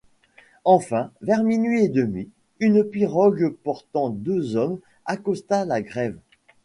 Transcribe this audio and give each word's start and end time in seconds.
Enfin, 0.65 1.11
vers 1.21 1.43
minuit 1.43 1.83
et 1.83 1.87
demi, 1.87 2.27
une 2.59 2.83
pirogue, 2.83 3.55
portant 3.63 4.09
deux 4.09 4.55
hommes, 4.55 4.79
accosta 5.05 5.63
la 5.63 5.83
grève 5.83 6.17